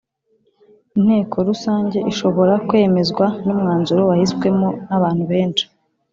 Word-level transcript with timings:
Inteko 0.97 1.35
Rusange 1.47 1.97
ishobora 2.11 2.53
kwemezwa 2.67 3.25
numwanzuro 3.45 4.01
wahiswemo 4.09 4.67
nabantu 4.87 5.23
benshi 5.31 5.65